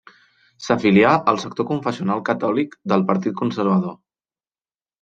S'afilià 0.67 1.11
al 1.33 1.37
sector 1.43 1.67
confessional 1.73 2.25
catòlic 2.31 2.75
del 2.93 3.07
Partit 3.13 3.39
Conservador. 3.43 3.97